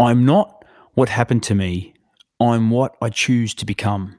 I'm 0.00 0.24
not 0.24 0.64
what 0.94 1.10
happened 1.10 1.42
to 1.44 1.54
me. 1.54 1.92
I'm 2.40 2.70
what 2.70 2.96
I 3.02 3.10
choose 3.10 3.52
to 3.56 3.66
become. 3.66 4.18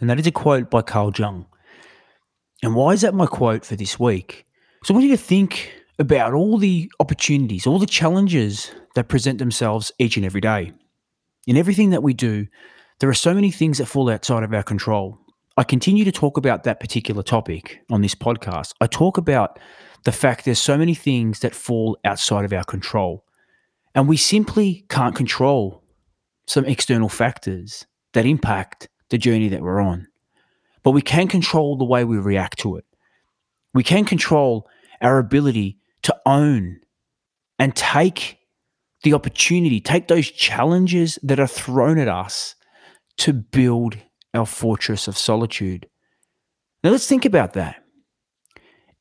And 0.00 0.10
that 0.10 0.20
is 0.20 0.26
a 0.26 0.30
quote 0.30 0.70
by 0.70 0.82
Carl 0.82 1.12
Jung. 1.16 1.46
And 2.62 2.74
why 2.74 2.92
is 2.92 3.00
that 3.00 3.14
my 3.14 3.24
quote 3.24 3.64
for 3.64 3.74
this 3.74 3.98
week? 3.98 4.44
So 4.84 4.92
I 4.92 4.96
want 4.96 5.06
you 5.06 5.16
to 5.16 5.22
think 5.22 5.72
about 5.98 6.34
all 6.34 6.58
the 6.58 6.92
opportunities, 7.00 7.66
all 7.66 7.78
the 7.78 7.86
challenges 7.86 8.70
that 8.96 9.08
present 9.08 9.38
themselves 9.38 9.90
each 9.98 10.18
and 10.18 10.26
every 10.26 10.42
day. 10.42 10.72
In 11.46 11.56
everything 11.56 11.88
that 11.90 12.02
we 12.02 12.12
do, 12.12 12.46
there 13.00 13.08
are 13.08 13.14
so 13.14 13.32
many 13.32 13.50
things 13.50 13.78
that 13.78 13.86
fall 13.86 14.10
outside 14.10 14.42
of 14.42 14.52
our 14.52 14.62
control. 14.62 15.18
I 15.56 15.64
continue 15.64 16.04
to 16.04 16.12
talk 16.12 16.36
about 16.36 16.64
that 16.64 16.80
particular 16.80 17.22
topic 17.22 17.80
on 17.90 18.02
this 18.02 18.14
podcast. 18.14 18.74
I 18.82 18.86
talk 18.86 19.16
about 19.16 19.58
the 20.04 20.12
fact 20.12 20.44
there's 20.44 20.58
so 20.58 20.76
many 20.76 20.94
things 20.94 21.40
that 21.40 21.54
fall 21.54 21.98
outside 22.04 22.44
of 22.44 22.52
our 22.52 22.64
control. 22.64 23.24
And 23.98 24.06
we 24.06 24.16
simply 24.16 24.84
can't 24.88 25.16
control 25.16 25.82
some 26.46 26.64
external 26.64 27.08
factors 27.08 27.84
that 28.12 28.26
impact 28.26 28.88
the 29.10 29.18
journey 29.18 29.48
that 29.48 29.60
we're 29.60 29.80
on. 29.80 30.06
But 30.84 30.92
we 30.92 31.02
can 31.02 31.26
control 31.26 31.76
the 31.76 31.84
way 31.84 32.04
we 32.04 32.16
react 32.16 32.60
to 32.60 32.76
it. 32.76 32.84
We 33.74 33.82
can 33.82 34.04
control 34.04 34.68
our 35.00 35.18
ability 35.18 35.78
to 36.02 36.16
own 36.24 36.78
and 37.58 37.74
take 37.74 38.38
the 39.02 39.14
opportunity, 39.14 39.80
take 39.80 40.06
those 40.06 40.30
challenges 40.30 41.18
that 41.24 41.40
are 41.40 41.48
thrown 41.48 41.98
at 41.98 42.06
us 42.06 42.54
to 43.16 43.32
build 43.32 43.98
our 44.32 44.46
fortress 44.46 45.08
of 45.08 45.18
solitude. 45.18 45.88
Now, 46.84 46.90
let's 46.90 47.08
think 47.08 47.24
about 47.24 47.54
that. 47.54 47.82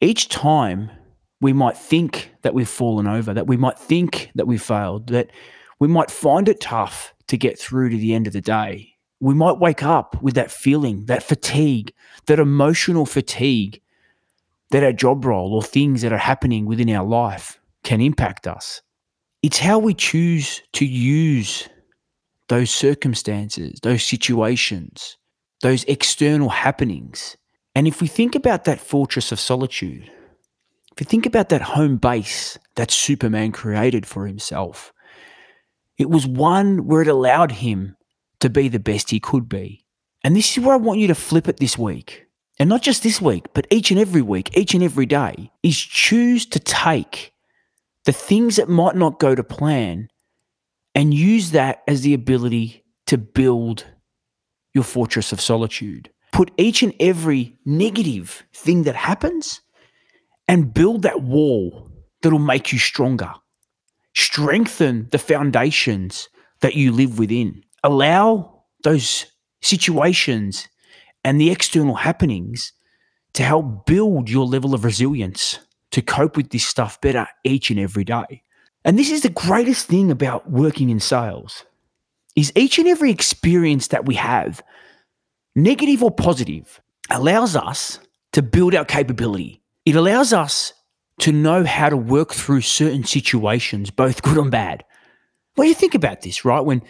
Each 0.01 0.27
time 0.27 0.89
we 1.39 1.53
might 1.53 1.77
think 1.77 2.31
that 2.41 2.53
we've 2.53 2.69
fallen 2.69 3.07
over, 3.07 3.33
that 3.33 3.47
we 3.47 3.57
might 3.57 3.77
think 3.77 4.31
that 4.35 4.47
we've 4.47 4.61
failed, 4.61 5.07
that 5.07 5.29
we 5.79 5.87
might 5.87 6.09
find 6.09 6.49
it 6.49 6.59
tough 6.59 7.13
to 7.27 7.37
get 7.37 7.59
through 7.59 7.89
to 7.89 7.97
the 7.97 8.13
end 8.13 8.27
of 8.27 8.33
the 8.33 8.41
day. 8.41 8.93
We 9.19 9.33
might 9.33 9.59
wake 9.59 9.83
up 9.83 10.21
with 10.21 10.35
that 10.35 10.51
feeling, 10.51 11.05
that 11.05 11.23
fatigue, 11.23 11.93
that 12.25 12.39
emotional 12.39 13.05
fatigue 13.05 13.81
that 14.71 14.83
our 14.83 14.93
job 14.93 15.25
role 15.25 15.53
or 15.53 15.63
things 15.63 16.01
that 16.01 16.11
are 16.11 16.17
happening 16.17 16.65
within 16.65 16.89
our 16.89 17.05
life 17.05 17.59
can 17.83 18.01
impact 18.01 18.47
us. 18.47 18.81
It's 19.41 19.59
how 19.59 19.79
we 19.79 19.93
choose 19.93 20.61
to 20.73 20.85
use 20.85 21.69
those 22.49 22.69
circumstances, 22.69 23.79
those 23.81 24.03
situations, 24.03 25.17
those 25.61 25.83
external 25.85 26.49
happenings. 26.49 27.37
And 27.75 27.87
if 27.87 28.01
we 28.01 28.07
think 28.07 28.35
about 28.35 28.65
that 28.65 28.79
fortress 28.79 29.31
of 29.31 29.39
solitude, 29.39 30.11
if 30.97 31.01
you 31.01 31.05
think 31.05 31.27
about 31.27 31.49
that 31.49 31.61
home 31.61 31.97
base 31.97 32.57
that 32.73 32.89
Superman 32.89 33.51
created 33.51 34.07
for 34.07 34.25
himself, 34.25 34.91
it 35.99 36.09
was 36.09 36.25
one 36.25 36.87
where 36.87 37.03
it 37.03 37.07
allowed 37.07 37.51
him 37.51 37.95
to 38.39 38.49
be 38.49 38.67
the 38.67 38.79
best 38.79 39.11
he 39.11 39.19
could 39.19 39.47
be. 39.47 39.85
And 40.23 40.35
this 40.35 40.57
is 40.57 40.63
where 40.63 40.73
I 40.73 40.79
want 40.79 40.97
you 40.99 41.05
to 41.09 41.13
flip 41.13 41.47
it 41.47 41.57
this 41.57 41.77
week. 41.77 42.25
And 42.57 42.67
not 42.67 42.81
just 42.81 43.03
this 43.03 43.21
week, 43.21 43.45
but 43.53 43.67
each 43.69 43.91
and 43.91 43.99
every 43.99 44.23
week, 44.23 44.57
each 44.57 44.73
and 44.73 44.83
every 44.83 45.05
day, 45.05 45.51
is 45.61 45.77
choose 45.77 46.47
to 46.47 46.59
take 46.59 47.31
the 48.05 48.11
things 48.11 48.55
that 48.55 48.67
might 48.67 48.95
not 48.95 49.19
go 49.19 49.35
to 49.35 49.43
plan 49.43 50.09
and 50.95 51.13
use 51.13 51.51
that 51.51 51.83
as 51.87 52.01
the 52.01 52.15
ability 52.15 52.83
to 53.05 53.19
build 53.19 53.85
your 54.73 54.83
fortress 54.83 55.31
of 55.31 55.41
solitude. 55.41 56.09
Put 56.31 56.49
each 56.57 56.81
and 56.81 56.95
every 56.99 57.55
negative 57.65 58.47
thing 58.51 58.81
that 58.83 58.95
happens 58.95 59.61
and 60.47 60.73
build 60.73 61.01
that 61.03 61.21
wall 61.21 61.91
that'll 62.21 62.39
make 62.39 62.71
you 62.71 62.79
stronger. 62.79 63.33
Strengthen 64.15 65.07
the 65.11 65.19
foundations 65.19 66.29
that 66.61 66.75
you 66.75 66.91
live 66.91 67.19
within. 67.19 67.63
Allow 67.83 68.63
those 68.83 69.25
situations 69.61 70.67
and 71.23 71.39
the 71.39 71.51
external 71.51 71.95
happenings 71.95 72.73
to 73.33 73.43
help 73.43 73.85
build 73.85 74.29
your 74.29 74.45
level 74.45 74.73
of 74.73 74.83
resilience 74.83 75.59
to 75.91 76.01
cope 76.01 76.37
with 76.37 76.49
this 76.49 76.65
stuff 76.65 76.99
better 77.01 77.27
each 77.43 77.69
and 77.69 77.79
every 77.79 78.03
day. 78.03 78.43
And 78.83 78.97
this 78.97 79.11
is 79.11 79.21
the 79.21 79.29
greatest 79.29 79.87
thing 79.87 80.11
about 80.11 80.49
working 80.49 80.89
in 80.89 80.99
sales 80.99 81.65
is 82.35 82.53
each 82.55 82.77
and 82.77 82.87
every 82.87 83.11
experience 83.11 83.87
that 83.87 84.05
we 84.05 84.15
have, 84.15 84.63
negative 85.55 86.03
or 86.03 86.11
positive, 86.11 86.79
allows 87.09 87.55
us 87.55 87.99
to 88.33 88.41
build 88.41 88.75
our 88.75 88.85
capability 88.85 89.61
it 89.87 89.95
allows 89.95 90.33
us 90.33 90.73
to 91.19 91.31
know 91.31 91.63
how 91.63 91.87
to 91.87 91.95
work 91.95 92.33
through 92.33 92.59
certain 92.59 93.05
situations, 93.05 93.89
both 93.89 94.21
good 94.21 94.37
and 94.37 94.51
bad. 94.51 94.83
Well, 95.55 95.65
you 95.65 95.73
think 95.73 95.95
about 95.95 96.23
this, 96.23 96.43
right? 96.43 96.59
When 96.59 96.81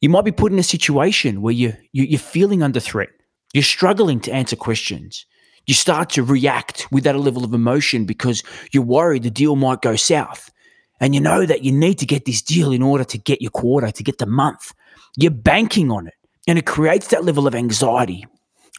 you 0.00 0.08
might 0.08 0.24
be 0.24 0.32
put 0.32 0.50
in 0.50 0.58
a 0.58 0.64
situation 0.64 1.40
where 1.40 1.54
you, 1.54 1.74
you, 1.92 2.16
are 2.16 2.18
feeling 2.18 2.60
under 2.60 2.80
threat, 2.80 3.10
you're 3.54 3.62
struggling 3.62 4.18
to 4.22 4.32
answer 4.32 4.56
questions. 4.56 5.24
You 5.68 5.74
start 5.74 6.10
to 6.10 6.24
react 6.24 6.90
with 6.90 7.04
that 7.04 7.14
a 7.14 7.18
level 7.18 7.44
of 7.44 7.54
emotion 7.54 8.06
because 8.06 8.42
you're 8.72 8.82
worried 8.82 9.22
the 9.22 9.30
deal 9.30 9.54
might 9.54 9.80
go 9.80 9.94
south. 9.94 10.50
And 10.98 11.14
you 11.14 11.20
know 11.20 11.46
that 11.46 11.62
you 11.62 11.70
need 11.70 12.00
to 12.00 12.06
get 12.06 12.24
this 12.24 12.42
deal 12.42 12.72
in 12.72 12.82
order 12.82 13.04
to 13.04 13.18
get 13.18 13.40
your 13.40 13.52
quarter, 13.52 13.92
to 13.92 14.02
get 14.02 14.18
the 14.18 14.26
month. 14.26 14.74
You're 15.16 15.30
banking 15.30 15.92
on 15.92 16.08
it. 16.08 16.14
And 16.48 16.58
it 16.58 16.66
creates 16.66 17.06
that 17.08 17.24
level 17.24 17.46
of 17.46 17.54
anxiety. 17.54 18.26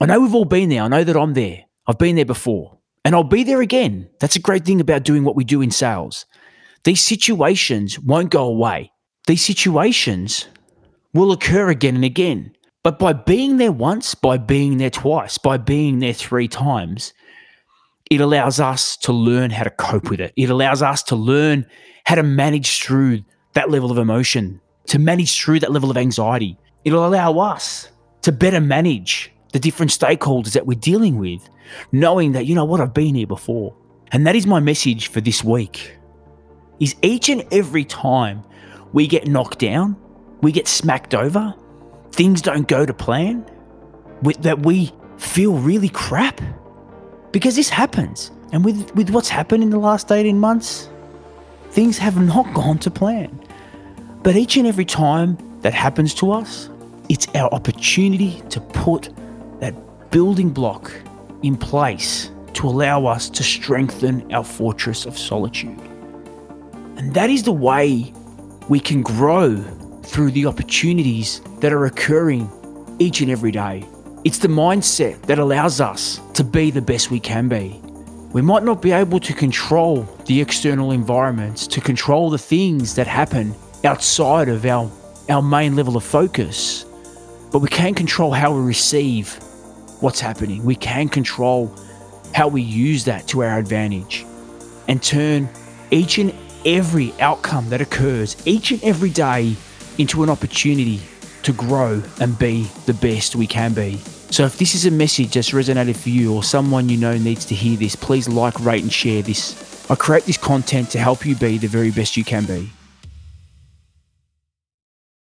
I 0.02 0.07
know 0.07 0.19
we've 0.19 0.35
all 0.35 0.44
been 0.44 0.68
there. 0.68 0.84
I 0.84 0.90
know 0.90 1.06
that 1.06 1.16
I'm 1.16 1.34
there. 1.34 1.63
I've 1.88 1.97
been 1.97 2.18
there 2.18 2.25
before. 2.25 2.79
And 3.06 3.16
I'll 3.16 3.24
be 3.24 3.44
there 3.44 3.62
again. 3.62 4.09
That's 4.19 4.36
a 4.36 4.41
great 4.41 4.66
thing 4.66 4.80
about 4.80 5.03
doing 5.03 5.24
what 5.24 5.36
we 5.36 5.44
do 5.44 5.62
in 5.62 5.72
sales. 5.72 6.25
These 6.84 7.02
situations 7.02 8.00
won't 8.00 8.31
go 8.31 8.46
away. 8.46 8.91
These 9.28 9.44
situations 9.44 10.47
will 11.14 11.31
occur 11.31 11.69
again 11.69 11.96
and 11.96 12.06
again. 12.06 12.56
But 12.84 13.00
by 13.00 13.14
being 13.14 13.58
there 13.58 13.72
once, 13.72 14.16
by 14.16 14.38
being 14.38 14.78
there 14.78 14.90
twice, 14.90 15.38
by 15.38 15.58
being 15.58 16.00
there 16.00 16.14
three 16.14 16.47
times, 16.47 17.14
it 18.12 18.19
allows 18.19 18.59
us 18.59 18.97
to 18.97 19.14
learn 19.14 19.52
how 19.52 19.64
to 19.64 19.70
cope 19.70 20.09
with 20.09 20.20
it. 20.20 20.34
It 20.35 20.50
allows 20.50 20.81
us 20.81 21.02
to 21.03 21.16
learn 21.16 21.66
how 22.06 22.16
to 22.16 22.24
manage 22.24 22.81
through 22.81 23.24
that 23.53 23.70
level 23.70 23.91
of 23.91 23.97
emotion, 23.97 24.59
to 24.88 25.00
manage 25.00 25.41
through 25.41 25.62
that 25.62 25.72
level 25.72 25.90
of 25.90 25.97
anxiety. 25.97 26.58
It'll 26.84 27.06
allow 27.06 27.40
us 27.40 27.90
to 28.24 28.31
better 28.31 28.59
manage 28.59 29.33
the 29.53 29.59
different 29.59 29.91
stakeholders 29.91 30.53
that 30.53 30.66
we're 30.66 30.78
dealing 30.78 31.18
with, 31.18 31.47
knowing 31.91 32.34
that, 32.34 32.46
you 32.46 32.56
know 32.56 32.66
what, 32.66 32.81
I've 32.81 32.94
been 32.94 33.16
here 33.16 33.28
before. 33.28 33.74
And 34.12 34.28
that 34.28 34.36
is 34.36 34.46
my 34.46 34.59
message 34.59 35.08
for 35.08 35.22
this 35.22 35.44
week. 35.44 35.97
Is 36.80 36.96
each 37.02 37.30
and 37.30 37.46
every 37.52 37.86
time 37.86 38.44
we 38.91 39.08
get 39.08 39.28
knocked 39.28 39.59
down, 39.59 39.96
we 40.41 40.52
get 40.52 40.68
smacked 40.68 41.16
over, 41.16 41.53
things 42.12 42.41
don't 42.41 42.68
go 42.68 42.86
to 42.86 42.94
plan, 42.94 43.50
that 44.40 44.59
we 44.59 44.91
feel 45.17 45.53
really 45.53 45.90
crap. 45.90 46.41
Because 47.32 47.55
this 47.55 47.70
happens. 47.70 48.32
And 48.52 48.66
with, 48.66 48.94
with 48.96 49.09
what's 49.11 49.29
happened 49.29 49.64
in 49.64 49.70
the 49.70 49.79
last 49.79 50.11
18 50.11 50.40
months, 50.40 50.90
things 51.72 51.97
have 51.97 52.22
not 52.22 52.52
gone 52.53 52.78
to 52.79 52.91
plan. 52.91 53.40
But 54.23 54.35
each 54.35 54.58
and 54.58 54.67
every 54.67 54.85
time 54.85 55.38
that 55.61 55.73
happens 55.73 56.14
to 56.16 56.32
us, 56.32 56.70
it's 57.09 57.28
our 57.35 57.53
opportunity 57.53 58.41
to 58.50 58.59
put 58.61 59.09
building 60.14 60.52
block 60.52 60.92
in 61.42 61.58
place 61.58 62.30
to 62.54 62.68
allow 62.68 63.08
us 63.08 63.32
to 63.32 63.42
strengthen 63.42 64.32
our 64.32 64.44
fortress 64.44 65.08
of 65.08 65.18
solitude. 65.18 65.80
And 66.98 67.16
that 67.16 67.32
is 67.32 67.42
the 67.42 67.52
way 67.52 68.14
we 68.70 68.80
can 68.80 69.02
grow 69.02 69.56
through 70.04 70.30
the 70.30 70.46
opportunities 70.46 71.42
that 71.62 71.74
are 71.74 71.86
occurring 71.86 72.48
each 73.00 73.22
and 73.22 73.32
every 73.32 73.52
day. 73.52 73.90
It's 74.24 74.38
the 74.38 74.48
mindset 74.48 75.20
that 75.24 75.40
allows 75.40 75.82
us 75.82 76.22
to 76.36 76.44
be 76.44 76.70
the 76.70 76.82
best 76.82 77.10
we 77.10 77.20
can 77.20 77.48
be. 77.50 77.82
We 78.34 78.44
might 78.44 78.62
not 78.62 78.84
be 78.84 78.92
able 78.92 79.20
to 79.20 79.34
control 79.34 80.04
the 80.28 80.40
external 80.40 80.92
environments, 80.92 81.66
to 81.66 81.82
control 81.82 82.30
the 82.30 82.38
things 82.38 82.94
that 82.94 83.08
happen 83.08 83.56
outside 83.84 84.48
of 84.48 84.64
our, 84.68 84.92
our 85.28 85.42
main 85.42 85.76
level 85.76 85.98
of 85.98 86.04
focus, 86.04 86.86
but 87.52 87.60
we 87.60 87.68
can 87.68 87.96
control 87.96 88.32
how 88.32 88.54
we 88.54 88.62
receive 88.62 89.40
what's 90.03 90.20
happening. 90.20 90.64
We 90.66 90.76
can 90.76 91.08
control 91.08 91.73
how 92.35 92.50
we 92.50 92.61
use 92.61 93.05
that 93.05 93.26
to 93.29 93.41
our 93.41 93.58
advantage 93.58 94.26
and 94.90 95.02
turn 95.02 95.47
each 95.91 96.17
and 96.17 96.35
every 96.66 97.14
outcome 97.22 97.70
that 97.70 97.79
occurs 97.79 98.35
each 98.46 98.72
and 98.72 98.84
every 98.84 99.09
day 99.09 99.55
into 99.97 100.22
an 100.23 100.29
opportunity 100.29 101.00
to 101.44 101.53
grow 101.53 102.02
and 102.20 102.38
be 102.38 102.64
the 102.85 102.94
best 102.94 103.35
we 103.35 103.47
can 103.47 103.73
be. 103.73 103.97
So 104.29 104.46
if 104.46 104.58
this 104.58 104.76
is 104.76 104.85
a 104.85 104.91
message 104.91 105.35
that's 105.35 105.52
resonated 105.52 105.96
for 105.96 106.09
you 106.09 106.34
or 106.34 106.44
someone 106.44 106.90
you 106.90 106.97
know 106.97 107.17
needs 107.17 107.46
to 107.46 107.55
hear 107.55 107.78
this, 107.78 107.96
please 107.96 108.28
like, 108.28 108.59
rate, 108.59 108.84
and 108.84 108.91
share 108.91 109.22
this. 109.22 109.90
I 109.90 109.96
create 109.96 110.26
this 110.26 110.38
content 110.38 110.90
to 110.91 111.00
help 111.00 111.26
you 111.26 111.35
be 111.35 111.58
the 111.58 111.67
very 111.67 111.91
best 111.91 112.17
you 112.17 112.23
can 112.23 112.46
be. 112.46 112.70